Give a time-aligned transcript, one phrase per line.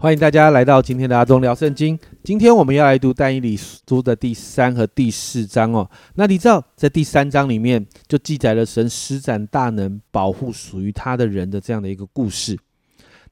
[0.00, 1.98] 欢迎大家来到今天的阿忠聊圣经。
[2.22, 5.90] 今天我们要来读但以理书的第三和第四章哦。
[6.14, 12.56] 那你知道，在第三章里面就记载了神施展大能保护属于他的人的这样的一个故事。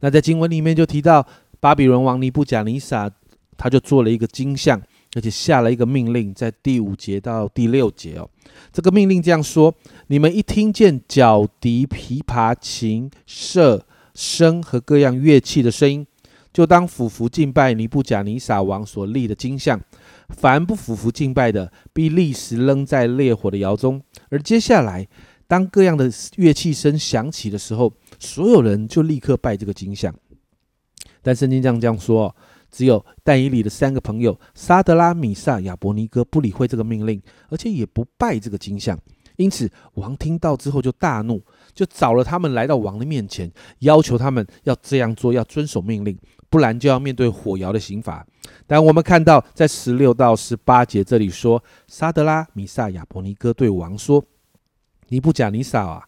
[0.01, 1.25] 那在经文里面就提到，
[1.61, 3.09] 巴比伦王尼布贾尼撒
[3.57, 4.83] 他就做了一个金像，
[5.15, 8.29] 而且下了一个命令，在第五节到第六节哦。
[8.73, 9.73] 这个命令这样说：
[10.09, 13.87] 你们一听见角笛、琵琶、琴瑟、
[14.17, 16.05] 笙和各样乐器的声音。
[16.57, 19.79] 就当俯伏敬拜尼布甲尼撒王所立的金像，
[20.31, 24.01] 凡不俯伏敬拜的，必立时扔在烈火的窑中。
[24.31, 25.07] 而接下来，
[25.47, 30.15] 当各样的乐器声响起的时候，所有人就立刻拜这个金像。
[31.21, 32.35] 但圣经这样这样说，
[32.71, 37.21] 只有但以里的三个朋友沙德拉、米萨、亚伯尼哥不理会这个命令，
[37.51, 38.99] 而且也不拜这个金像。
[39.37, 41.43] 因此，王听到之后就大怒，
[41.75, 46.19] 就找了他们来到王的面前，要求他们要这样做，要遵守命令。
[46.49, 48.27] 不然就要面对火窑的刑罚。
[48.67, 54.25] 但我们看到，在十六到十八节这里说，沙德拉、米萨、亚伯尼哥对王说
[55.09, 56.05] ：“尼布甲尼撒啊，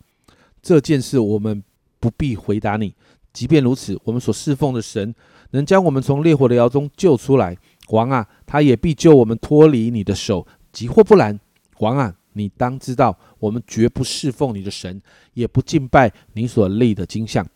[0.62, 1.62] 这件事我们
[2.00, 2.94] 不必回答你。
[3.32, 5.14] 即便如此，我们所侍奉的神
[5.50, 7.56] 能将我们从烈火的窑中救出来。
[7.90, 10.46] 王啊，他也必救我们脱离你的手。
[10.72, 11.38] 即或不然，
[11.78, 15.00] 王啊，你当知道，我们绝不侍奉你的神，
[15.34, 17.46] 也不敬拜你所立的金像。”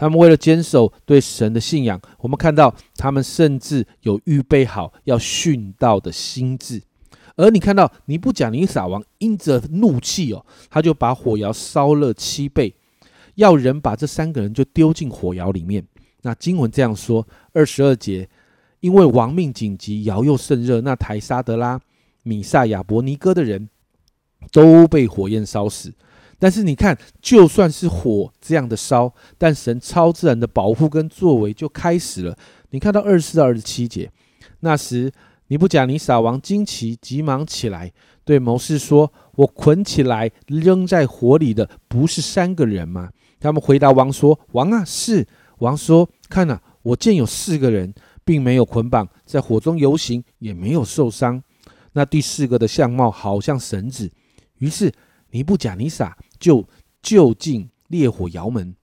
[0.00, 6.80] 他们为了坚守对神的信仰，我们看到他们甚至有预备好要殉道的心智。
[7.36, 12.74] 而你看到尼布甲尼撒王因着怒气哦，他就把火窑烧了七倍，
[13.34, 15.84] 要人把这三个人就丢进火窑里面。
[16.22, 18.26] 那经文这样说：二十二节，
[18.80, 21.78] 因为亡命紧急，窑又甚热，那台沙德拉、
[22.22, 23.68] 米萨、亚伯尼哥的人
[24.50, 25.92] 都被火焰烧死。
[26.40, 32.36] 但是你看，就算是火这样的烧，但神超自然的保护跟作为就开始了。
[32.70, 34.10] 你看到二十四到二十七节，
[34.60, 35.12] 那时
[35.48, 37.92] 尼布甲尼撒王惊奇，急忙起来，
[38.24, 45.26] 对谋士说：“我捆起来扔在火里的，不是三个人吗？”他们回答王说：“王啊，是。”
[45.60, 47.92] 王说：“看呐，我见有四个人，
[48.24, 51.42] 并没有捆绑，在火中游行，也没有受伤。
[51.92, 54.10] 那第四个的相貌好像绳子。”
[54.56, 54.90] 于是
[55.32, 56.16] 尼布甲尼撒。
[56.40, 56.66] 就
[57.00, 58.74] 就近烈火窑门，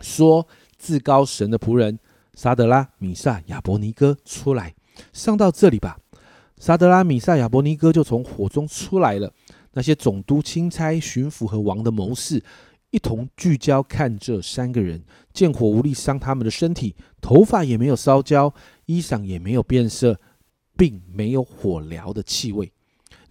[0.00, 1.98] 说：“至高神的仆人
[2.34, 4.74] 沙德拉、米萨、亚伯尼哥出来，
[5.12, 5.98] 上到这里吧。”
[6.58, 9.32] 沙德拉、米萨、亚伯尼哥就从火中出来了。
[9.72, 12.42] 那些总督、钦差、巡抚和王的谋士
[12.90, 15.02] 一同聚焦看这三个人，
[15.32, 18.52] 见火无力伤他们的身体，头发也没有烧焦，
[18.86, 20.20] 衣裳也没有变色，
[20.76, 22.70] 并没有火燎的气味。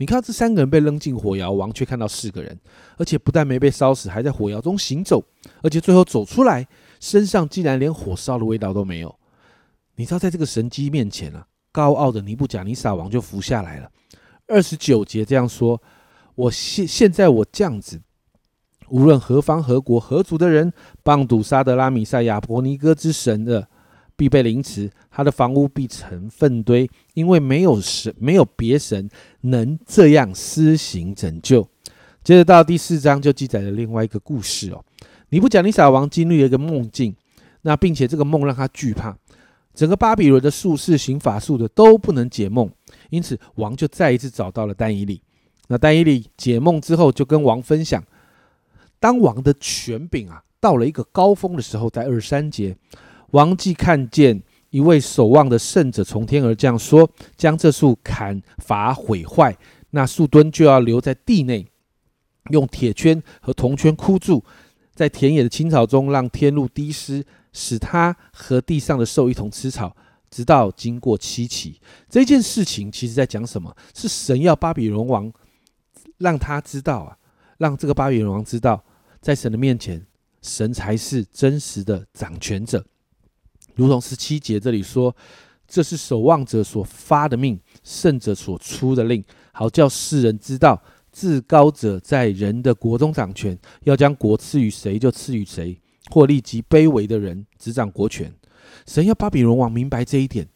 [0.01, 2.59] 你看，这三个人被扔进火窑，王却看到四个人，
[2.97, 5.23] 而且不但没被烧死，还在火窑中行走，
[5.61, 6.67] 而且最后走出来，
[6.99, 9.15] 身上竟然连火烧的味道都没有。
[9.97, 13.91] 你知道，在这个神机面前啊，高傲的尼布甲尼撒王就服下来了。
[14.47, 15.79] 二十九节这样说
[16.33, 18.01] ：“我现现在我这样子，
[18.89, 20.73] 无论何方何国何族的人，
[21.03, 23.67] 棒赌沙德拉米赛亚伯尼哥之神的。”
[24.21, 29.09] 必被凌迟，他的房屋必成粪堆，因为没有神，没有别神
[29.41, 31.67] 能这样施行拯救。
[32.23, 34.85] 接着到第四章就记载了另外一个故事哦。
[35.29, 37.15] 尼布甲尼撒王经历了一个梦境，
[37.63, 39.17] 那并且这个梦让他惧怕，
[39.73, 42.69] 整个巴比伦的术士行法术的都不能解梦，
[43.09, 45.19] 因此王就再一次找到了丹伊里。
[45.67, 48.03] 那丹伊里解梦之后，就跟王分享，
[48.99, 52.77] 当王的权柄啊到了一个高峰的时候，在二三节。
[53.31, 59.57] 王既看见一位守望的圣者从天而降，说：“将这树砍伐毁坏，
[59.89, 61.67] 那树墩就要留在地内，
[62.51, 64.43] 用铁圈和铜圈箍住，
[64.93, 69.95] 在田野的青草中，让天露滴湿，使它和地上的兽一同吃草，
[70.29, 73.75] 直到经过七期。”这件事情其实在讲什么？
[73.93, 75.31] 是神要巴比伦王
[76.17, 77.17] 让他知道啊，
[77.57, 78.81] 让这个巴比伦王知道，
[79.19, 80.05] 在神的面前，
[80.41, 82.85] 神才是真实的掌权者。
[83.75, 85.15] 如同十七节这里说，
[85.67, 90.81] 这是守望者所发的命，圣者所出的令，好叫世人知道，
[91.11, 95.79] 至高者在人的国中掌权，要将国赐予谁就赐予谁，
[96.09, 98.33] 或立即卑微的人执掌国权。
[98.85, 100.47] 神要巴比伦王明白这一点，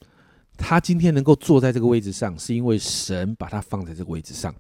[0.57, 4.53] 他今天能够坐在这个位置上，是因为神把他放在这个位置上。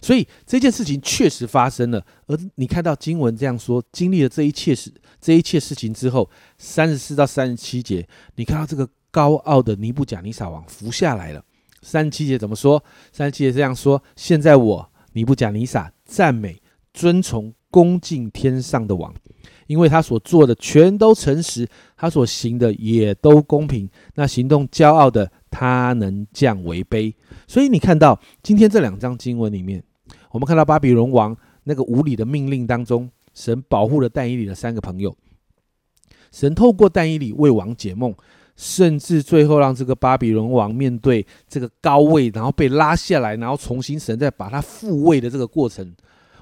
[0.00, 6.28] 所以这件事情确实发生了，而你看到经文这样说，经历了这一切事、这一切事情之后，
[6.58, 11.42] 三十四到三十七节，你看到这个高傲的尼布甲尼撒王服下来了。
[11.82, 12.82] 三十七节怎么说？
[13.12, 16.60] 三十七节这样说：现在我尼布甲尼撒赞美、
[16.92, 19.14] 尊崇、恭敬天上的王，
[19.68, 23.88] 因为他所做的全都诚实，他所行的也都公平。
[24.16, 27.12] 那行动骄傲的，他能降为卑。
[27.46, 29.82] 所以你看到今天这两章经文里面，
[30.30, 35.16] 我们看到巴比伦王那个无理的命令当中，神保护了但以理的三个朋友，
[36.30, 38.14] 神透过但以理为王解梦。
[38.60, 45.94] 甚至最后让这个巴比伦王面对这个高位，然后被拉下来，然后重新神再把他复位的这个过程，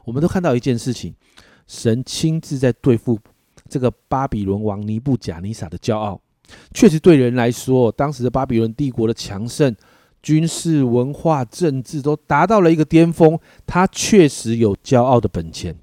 [0.02, 1.14] 我们都看到一件事情：
[1.66, 3.18] 神亲自在对付
[3.68, 6.18] 这个巴比伦王尼布贾尼撒的骄傲。
[6.74, 9.74] 确实，对人来说，当时的巴比伦帝国的强盛、
[10.22, 15.74] 军事、文化、政治都达到了一个巅峰，他确实有骄傲的本钱。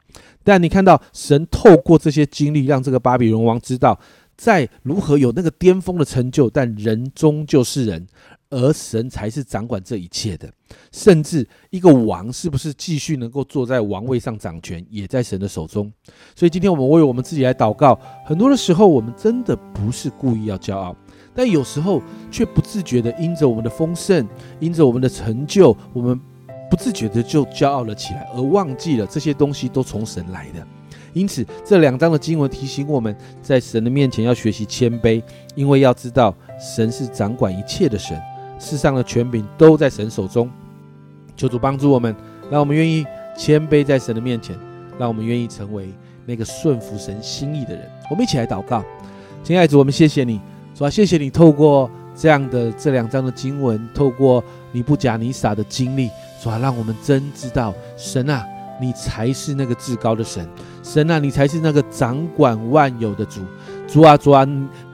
[0.44, 4.00] 但你看到神透过这些经历，让这个巴比伦王知道。
[4.36, 8.06] 在如何有那个巅峰的成就，但人终究是人，
[8.54, 10.50] 而神才是掌管这一切的。
[10.92, 15.92] 甚至一个王是不是继续能够坐在王位上掌权，也在神的手中。
[16.36, 18.00] 所以今天我们为我们自己来祷告。
[18.26, 20.96] 很多的时候，我们真的不是故意要骄傲，
[21.36, 22.02] 但有时候
[22.32, 24.28] 却不自觉的因着我们的丰盛，
[24.60, 26.20] 因着我们的成就，我们
[26.70, 30.66] 不自觉的就骄傲了起来，而忘记了这些东西都从神来的。
[31.14, 35.22] 因此，这两章的经文提醒我们在神的面前要学习谦卑，
[35.54, 38.20] 因为要知道神是掌管一切的神，
[38.64, 40.50] 世上的权柄都在神手中。
[41.36, 42.16] 求主帮助我们，
[42.50, 43.06] 让我们愿意
[43.38, 44.58] 谦卑在神的面前，
[44.98, 45.94] 让我们愿意成为
[46.26, 47.90] 那个顺服神心意的人。
[48.10, 48.82] 我们一起来祷告，
[49.44, 50.40] 亲爱的主，我们谢谢你，
[50.74, 56.10] 主啊，谢谢你透过这样的这两章的经文，透过你不假你傻的经历，
[56.42, 58.46] 主啊，让我们真知道神啊。
[58.82, 60.46] 你才是那个至高的神，
[60.82, 63.40] 神啊，你才是那个掌管万有的主，
[63.94, 64.44] 主啊，主啊，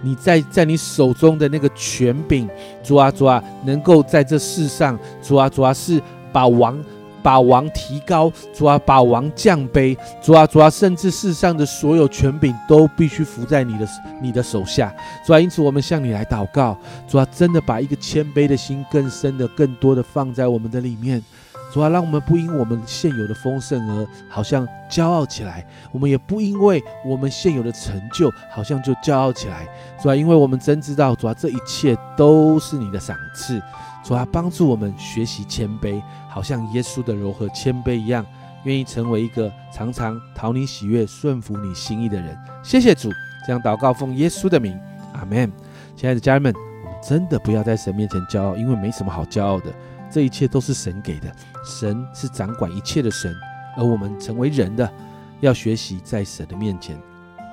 [0.01, 2.49] 你在在你手中的那个权柄，
[2.83, 6.01] 主啊，主啊，能够在这世上，主啊，主啊，是
[6.33, 6.77] 把王
[7.23, 13.87] 把王提高，主啊，把王降卑，主啊，主啊，甚至世上的所有权柄都必须服在你的
[14.21, 14.93] 你的手下，
[15.25, 21.23] 主啊，因此我们向你来祷告，主啊，真的把一个谦卑的心更深的、更多的放在我们的里面。
[21.71, 29.67] 主啊，让我们不因我们现有的丰盛而好像骄傲起来；我们也不因为我们现有的成就好像就骄傲起来。
[30.01, 33.61] 主啊，因为我们真知道，主啊，这一切都是你的赏赐。
[34.03, 38.25] 主啊，帮助我们学习谦卑，好像耶稣的柔和谦卑一样，
[38.63, 42.35] 愿意成为一个常常讨你喜悦、顺服你心意的人。
[42.63, 43.11] 谢谢主，
[43.45, 44.75] 这样祷告奉耶稣的名，
[45.13, 45.51] 阿门。
[45.95, 46.68] 亲爱的家人们，我们
[47.01, 49.73] 真的不要在神面前骄傲，因为没什么好骄傲的。
[50.11, 51.31] 这一切都是神给的，
[51.63, 53.33] 神是掌管一切的神，
[53.77, 54.91] 而我们成为人的，
[55.39, 56.99] 要学习在神的面前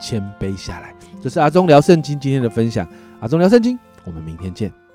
[0.00, 0.94] 谦卑下来。
[1.22, 2.88] 这是阿忠聊圣经今天的分享，
[3.20, 4.85] 阿忠聊圣经，我们明天见。